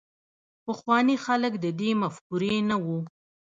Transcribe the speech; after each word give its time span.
پخواني 0.65 1.15
خلک 1.25 1.53
د 1.59 1.65
دې 1.79 1.91
مفکورې 2.01 2.55
نه 2.69 2.75
وو. 2.83 2.99